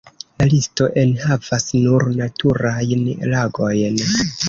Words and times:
La 0.41 0.45
listo 0.53 0.87
enhavas 1.01 1.69
nur 1.83 2.07
naturajn 2.23 3.09
lagojn. 3.37 4.05